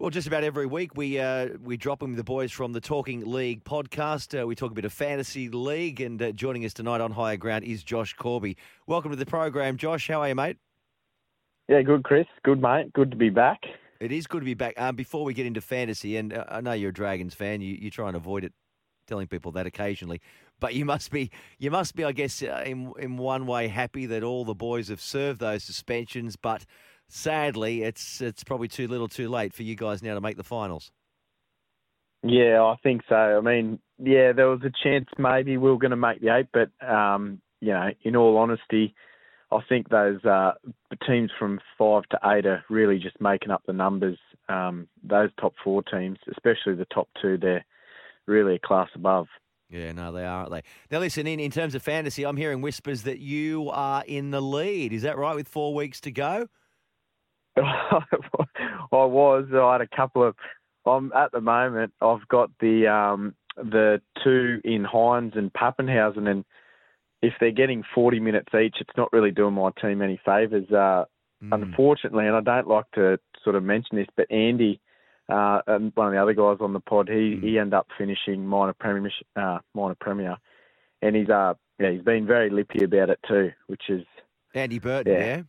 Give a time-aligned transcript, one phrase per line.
[0.00, 2.80] Well, just about every week we uh, we drop in with the boys from the
[2.80, 4.40] Talking League podcast.
[4.40, 7.36] Uh, we talk a bit of fantasy league, and uh, joining us tonight on Higher
[7.36, 8.56] Ground is Josh Corby.
[8.86, 10.08] Welcome to the program, Josh.
[10.08, 10.56] How are you, mate?
[11.68, 12.24] Yeah, good, Chris.
[12.44, 12.90] Good, mate.
[12.94, 13.60] Good to be back.
[14.00, 14.72] It is good to be back.
[14.80, 17.76] Um, before we get into fantasy, and uh, I know you're a Dragons fan, you,
[17.78, 18.54] you try and avoid it,
[19.06, 20.22] telling people that occasionally,
[20.60, 24.06] but you must be, you must be, I guess, uh, in in one way happy
[24.06, 26.64] that all the boys have served those suspensions, but
[27.10, 30.44] sadly, it's it's probably too little, too late for you guys now to make the
[30.44, 30.90] finals.
[32.22, 33.14] Yeah, I think so.
[33.14, 36.48] I mean, yeah, there was a chance maybe we were going to make the eight,
[36.52, 38.94] but um, you know, in all honesty,
[39.50, 40.52] I think those uh,
[41.06, 44.18] teams from five to eight are really just making up the numbers.
[44.48, 47.64] Um, those top four teams, especially the top two, they're
[48.26, 49.26] really a class above.
[49.70, 50.62] Yeah, no, they are, aren't they?
[50.90, 54.42] Now, listen, in, in terms of fantasy, I'm hearing whispers that you are in the
[54.42, 54.92] lead.
[54.92, 56.48] Is that right with four weeks to go?
[57.56, 58.02] I
[58.90, 59.46] was.
[59.52, 60.34] I had a couple of.
[60.86, 61.92] I'm at the moment.
[62.00, 66.44] I've got the um, the two in Hynes and Papenhuyzen, and
[67.22, 70.70] if they're getting 40 minutes each, it's not really doing my team any favours.
[70.70, 71.04] Uh,
[71.42, 71.52] mm.
[71.52, 74.80] Unfortunately, and I don't like to sort of mention this, but Andy,
[75.28, 77.42] uh, and one of the other guys on the pod, he mm.
[77.42, 80.36] he ended up finishing minor premier, uh, minor premier,
[81.02, 84.04] and he's uh yeah he's been very lippy about it too, which is
[84.54, 85.18] Andy Burton, yeah.
[85.18, 85.42] yeah?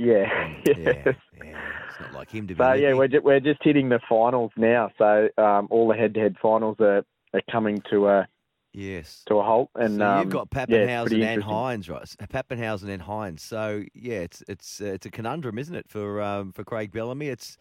[0.00, 1.12] Yeah, yeah,
[1.44, 1.60] yeah.
[1.90, 2.58] It's not like him to be.
[2.58, 4.90] So yeah, we're just, we're just hitting the finals now.
[4.96, 8.28] So um, all the head-to-head finals are, are coming to a
[8.72, 9.68] yes to a halt.
[9.74, 12.08] And so um, you've got Papenhuyzen yeah, and Hynes, right?
[12.32, 13.40] Papenhuyzen and Hynes.
[13.40, 17.28] So yeah, it's it's uh, it's a conundrum, isn't it, for um, for Craig Bellamy?
[17.28, 17.58] It's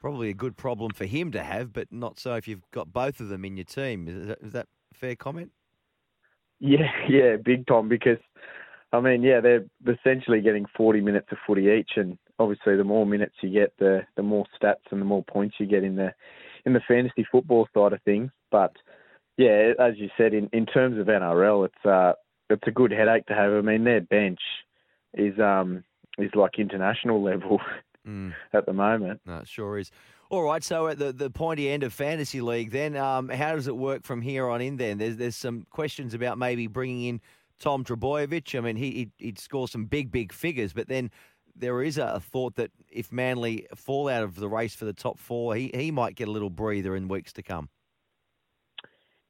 [0.00, 3.20] probably a good problem for him to have, but not so if you've got both
[3.20, 4.08] of them in your team.
[4.08, 5.52] Is that, is that fair comment?
[6.58, 8.18] Yeah, yeah, big time because
[8.92, 13.04] I mean, yeah, they're essentially getting 40 minutes of footy each, and obviously, the more
[13.04, 16.14] minutes you get, the the more stats and the more points you get in the
[16.64, 18.30] in the fantasy football side of things.
[18.50, 18.72] But
[19.36, 22.12] yeah, as you said, in, in terms of NRL, it's uh
[22.50, 23.52] it's a good headache to have.
[23.52, 24.40] I mean, their bench
[25.14, 25.84] is um
[26.18, 27.60] is like international level
[28.06, 28.32] mm.
[28.52, 29.20] at the moment.
[29.26, 29.90] No, it sure is.
[30.30, 33.66] All right, so at the, the pointy end of fantasy league, then um, how does
[33.66, 34.76] it work from here on in?
[34.76, 37.20] Then there's there's some questions about maybe bringing in
[37.58, 38.56] Tom Trbojevic.
[38.56, 41.10] I mean, he, he'd, he'd score some big, big figures, but then
[41.54, 45.18] there is a, thought that if Manly fall out of the race for the top
[45.18, 47.68] four, he, he might get a little breather in weeks to come.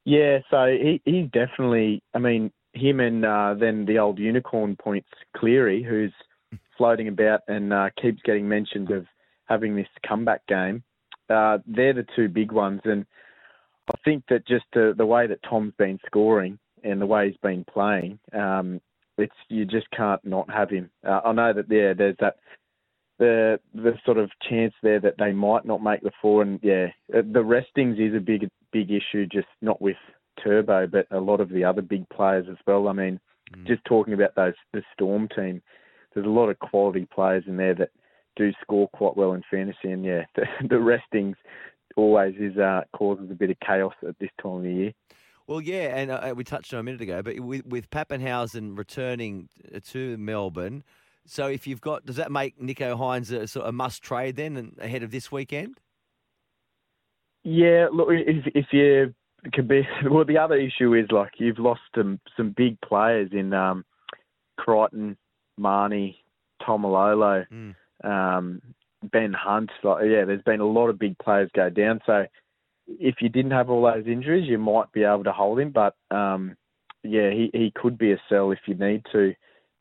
[0.05, 5.09] Yeah, so he, he's definitely, I mean, him and uh, then the old unicorn points,
[5.37, 6.12] Cleary, who's
[6.78, 9.06] floating about and uh, keeps getting mentioned of
[9.47, 10.83] having this comeback game.
[11.28, 12.81] Uh, they're the two big ones.
[12.84, 13.05] And
[13.89, 17.37] I think that just uh, the way that Tom's been scoring, and the way he's
[17.39, 18.81] been playing, um,
[19.16, 20.91] it's you just can't not have him.
[21.06, 22.37] Uh, I know that yeah, there's that
[23.19, 26.87] the the sort of chance there that they might not make the four, and yeah,
[27.15, 29.97] uh, the restings is a big big issue, just not with
[30.43, 32.89] Turbo, but a lot of the other big players as well.
[32.89, 33.21] I mean,
[33.53, 33.66] mm.
[33.66, 35.62] just talking about those the Storm team,
[36.15, 37.91] there's a lot of quality players in there that
[38.37, 41.37] do score quite well in fantasy, and yeah, the, the restings
[41.97, 44.93] always is uh, causes a bit of chaos at this time of the year.
[45.48, 49.48] Well, yeah, and uh, we touched on a minute ago, but with, with Papenhuyzen returning
[49.75, 50.84] uh, to Melbourne,
[51.25, 54.72] so if you've got, does that make Nicho Hynes a, sort of must trade then
[54.78, 55.81] ahead of this weekend?
[57.44, 59.14] Yeah, look, if, if you
[59.54, 63.54] could be, well, the other issue is like you've lost some some big players in
[63.54, 63.86] um,
[64.59, 65.16] Crichton,
[65.56, 66.22] Mahoney,
[66.62, 67.75] Taumalolo, mm.
[68.04, 68.60] um,
[69.03, 69.70] Ben Hunt.
[69.82, 72.27] Like, yeah, there's been a lot of big players go down, so
[72.89, 75.71] if you didn't have all those injuries, you might be able to hold him.
[75.71, 76.57] But um,
[77.03, 79.35] yeah, he, he could be a sell if you need to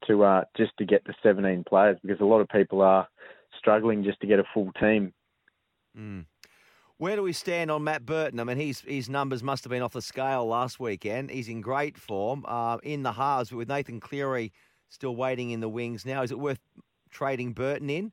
[0.07, 3.07] to uh, just to get the 17 players because a lot of people are
[3.57, 5.11] struggling just to get a full team.
[5.97, 6.25] Mm.
[6.99, 8.39] Where do we stand on Matt Burton?
[8.39, 11.29] I mean, his his numbers must have been off the scale last weekend.
[11.29, 14.51] He's in great form uh, in the halves, but with Nathan Cleary
[14.89, 16.59] still waiting in the wings now, is it worth
[17.11, 18.11] trading Burton in?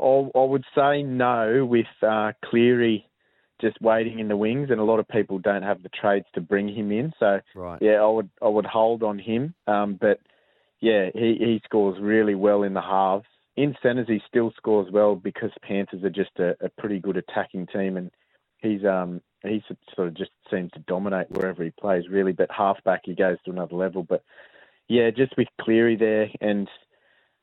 [0.00, 3.06] I, would say no with uh, Cleary
[3.60, 6.40] just waiting in the wings, and a lot of people don't have the trades to
[6.40, 7.12] bring him in.
[7.18, 7.78] So right.
[7.80, 9.54] yeah, I would I would hold on him.
[9.66, 10.20] Um, but
[10.80, 13.26] yeah, he, he scores really well in the halves
[13.58, 17.66] in centres he still scores well because Panthers are just a, a pretty good attacking
[17.66, 18.10] team, and
[18.58, 19.62] he's um he
[19.94, 22.32] sort of just seems to dominate wherever he plays really.
[22.32, 24.04] But halfback he goes to another level.
[24.04, 24.22] But
[24.86, 26.68] yeah, just with Cleary there, and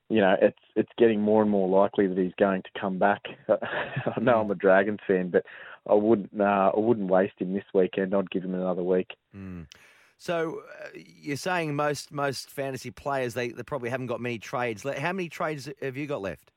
[0.10, 3.22] you know it's it's getting more and more likely that he's going to come back.
[3.50, 5.46] I know I'm a Dragons fan, but
[5.90, 8.14] I wouldn't uh, I wouldn't waste him this weekend.
[8.14, 9.16] I'd give him another week.
[9.36, 9.68] Mm.
[10.18, 14.84] So uh, you're saying most most fantasy players they, they probably haven't got many trades.
[14.84, 16.52] How many trades have you got left?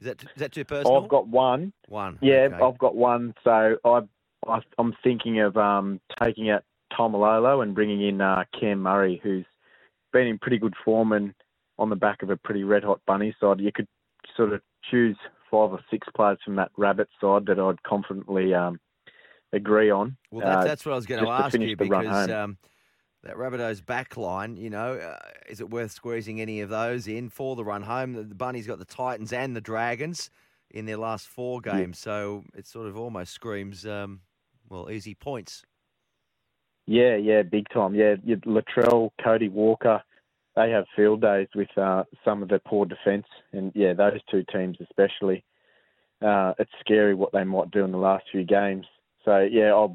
[0.00, 1.02] Is that is that too personal?
[1.02, 1.72] I've got one.
[1.88, 2.18] One.
[2.22, 2.56] Yeah, okay.
[2.56, 3.34] I've got one.
[3.44, 4.00] So I,
[4.46, 9.46] I I'm thinking of um, taking out Taumalolo and bringing in uh, Cam Murray, who's
[10.12, 11.34] been in pretty good form and
[11.78, 13.60] on the back of a pretty red hot bunny side.
[13.60, 13.88] You could
[14.36, 15.16] sort of choose
[15.50, 18.80] five or six players from that rabbit side that I'd confidently um,
[19.52, 20.16] agree on.
[20.30, 22.58] Well, that's, uh, that's what I was going to ask to you because um,
[23.22, 25.18] that Rabbitohs back line, you know, uh,
[25.48, 28.12] is it worth squeezing any of those in for the run home?
[28.12, 30.30] The, the Bunnies got the Titans and the Dragons
[30.70, 32.12] in their last four games, yeah.
[32.12, 34.20] so it sort of almost screams, um,
[34.68, 35.64] well, easy points.
[36.86, 37.94] Yeah, yeah, big time.
[37.94, 40.02] Yeah, Latrell, Cody Walker,
[40.56, 44.44] they have field days with uh, some of the poor defence, and yeah, those two
[44.52, 45.44] teams especially.
[46.22, 48.86] Uh, it's scary what they might do in the last few games.
[49.24, 49.86] So yeah, I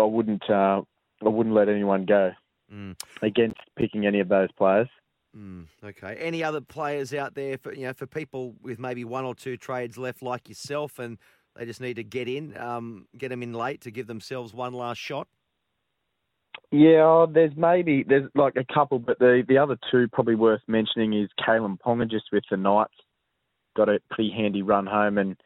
[0.00, 0.82] I wouldn't uh,
[1.24, 2.32] I wouldn't let anyone go
[2.72, 2.94] mm.
[3.22, 4.88] against picking any of those players.
[5.36, 6.16] Mm, okay.
[6.20, 9.56] Any other players out there for you know for people with maybe one or two
[9.56, 11.18] trades left, like yourself, and
[11.56, 14.74] they just need to get in, um, get them in late to give themselves one
[14.74, 15.26] last shot?
[16.70, 20.62] Yeah, oh, there's maybe there's like a couple, but the the other two probably worth
[20.66, 22.94] mentioning is Kalyn Ponga just with the Knights,
[23.76, 25.36] got a pretty handy run home, and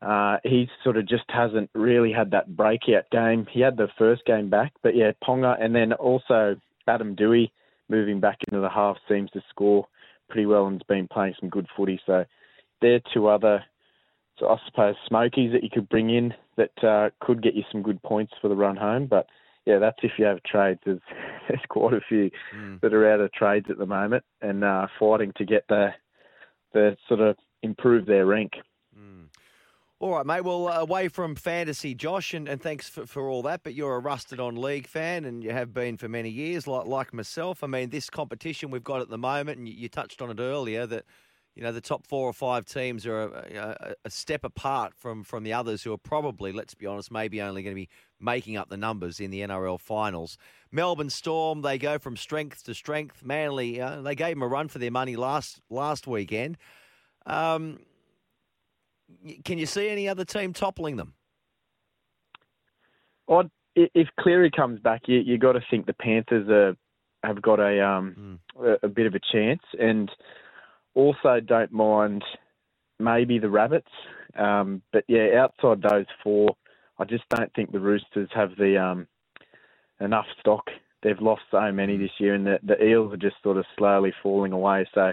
[0.00, 3.46] uh, he sort of just hasn't really had that breakout game.
[3.50, 6.56] He had the first game back, but yeah, Ponga, and then also
[6.88, 7.50] Adam Doueihi
[7.88, 9.86] moving back into the half seems to score
[10.28, 12.00] pretty well and's been playing some good footy.
[12.06, 12.24] So
[12.80, 13.62] they're two other,
[14.38, 17.82] so I suppose, smokies that you could bring in that uh, could get you some
[17.82, 19.06] good points for the run home.
[19.06, 19.26] But
[19.66, 20.80] yeah, that's if you have trades.
[20.84, 21.00] There's,
[21.48, 22.80] there's quite a few mm.
[22.80, 25.88] that are out of trades at the moment and uh, fighting to get the
[26.72, 28.52] the sort of improve their rank.
[28.98, 29.26] Mm.
[30.00, 30.42] All right, mate.
[30.42, 33.62] Well, uh, away from fantasy, Josh, and, and thanks for, for all that.
[33.62, 36.86] But you're a rusted on league fan, and you have been for many years, like
[36.86, 37.62] like myself.
[37.62, 40.40] I mean, this competition we've got at the moment, and you, you touched on it
[40.40, 41.04] earlier that
[41.54, 45.22] you know the top four or five teams are a, a, a, step apart from
[45.22, 47.88] from the others who are probably, let's be honest, maybe only going to be
[48.18, 50.38] making up the numbers in the NRL finals.
[50.70, 53.22] Melbourne Storm, they go from strength to strength.
[53.22, 56.56] Manly, uh, they gave them a run for their money last last weekend.
[57.26, 57.80] Um,
[59.44, 61.14] can you see any other team toppling them?
[63.28, 66.76] Well, if Cleary comes back, you you got to think the Panthers are,
[67.26, 68.66] have got a um mm.
[68.66, 70.10] a, a, bit of a chance, and
[70.94, 72.24] also don't mind
[72.98, 73.90] maybe the Rabbits.
[74.36, 76.56] Um, but yeah, outside those four,
[76.98, 79.06] I just don't think the Roosters have the um
[80.00, 80.68] enough stock.
[81.02, 84.12] They've lost so many this year, and the the Eels are just sort of slowly
[84.22, 84.88] falling away.
[84.94, 85.12] So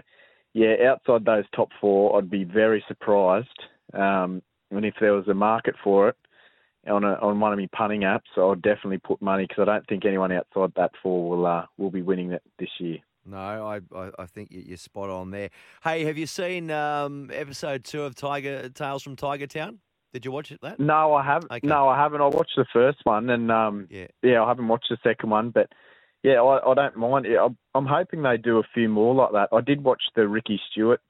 [0.53, 3.47] yeah, outside those top four, I'd be very surprised
[3.93, 4.41] um,
[4.71, 6.15] and if there was a market for it
[6.87, 9.87] on a, on one of my punting apps, I'd definitely put money because I don't
[9.87, 12.97] think anyone outside that four will uh, will be winning it this year.
[13.29, 15.49] No, I, I, I think you're spot on there.
[15.83, 19.79] Hey, have you seen um, episode two of Tiger Tales from Tiger Town?
[20.13, 20.59] Did you watch it?
[20.61, 20.79] That?
[20.79, 21.51] No, I haven't.
[21.51, 21.67] Okay.
[21.67, 22.21] No, I haven't.
[22.21, 25.51] I watched the first one, and um, yeah, yeah, I haven't watched the second one,
[25.51, 25.69] but
[26.23, 27.27] yeah, I, I don't mind.
[27.75, 29.49] I'm hoping they do a few more like that.
[29.55, 31.01] I did watch the Ricky Stuart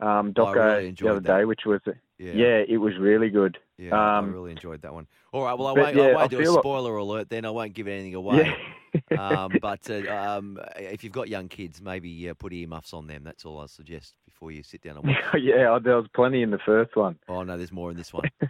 [0.00, 1.38] um, doco really the other that.
[1.38, 1.80] day, which was
[2.22, 2.32] yeah.
[2.32, 2.64] yeah.
[2.68, 3.58] it was really good.
[3.78, 5.06] Yeah, um, I really enjoyed that one.
[5.32, 7.02] All right, well, I won't, yeah, I won't do a spoiler like...
[7.02, 7.44] alert then.
[7.44, 8.54] I won't give anything away.
[9.10, 9.44] Yeah.
[9.44, 13.24] um, but uh, um, if you've got young kids, maybe uh, put earmuffs on them.
[13.24, 15.16] That's all I suggest before you sit down and watch.
[15.42, 17.18] yeah, there was plenty in the first one.
[17.28, 18.30] Oh no, there's more in this one.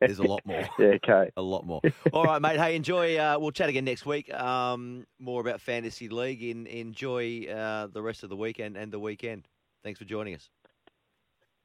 [0.00, 0.68] There's a lot more.
[0.78, 1.32] yeah, okay.
[1.36, 1.80] A lot more.
[2.12, 2.60] All right, mate.
[2.60, 3.16] Hey, enjoy.
[3.16, 4.32] Uh, we'll chat again next week.
[4.32, 6.44] Um, more about fantasy league.
[6.44, 9.48] In, enjoy uh, the rest of the weekend and the weekend.
[9.82, 10.48] Thanks for joining us.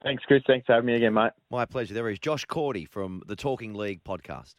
[0.04, 0.44] Thanks, Chris.
[0.46, 1.32] Thanks for having me again, mate.
[1.50, 1.94] My pleasure.
[1.94, 4.56] There is Josh Cordy from the Talking League podcast.